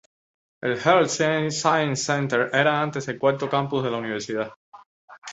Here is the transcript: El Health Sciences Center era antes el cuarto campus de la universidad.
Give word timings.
El 0.67 0.71
Health 0.83 1.09
Sciences 1.15 2.03
Center 2.07 2.49
era 2.51 2.81
antes 2.81 3.07
el 3.07 3.19
cuarto 3.19 3.47
campus 3.47 3.83
de 3.83 3.91
la 3.91 3.97
universidad. 3.97 4.51